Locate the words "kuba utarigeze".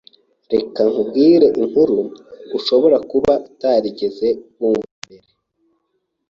3.11-4.27